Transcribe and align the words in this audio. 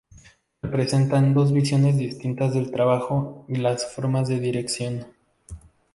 Representan 0.63 1.35
dos 1.35 1.53
visiones 1.53 1.95
distintas 1.95 2.55
del 2.55 2.71
trabajo 2.71 3.45
y 3.47 3.57
las 3.57 3.85
formas 3.93 4.27
de 4.29 4.39
dirección. 4.39 5.05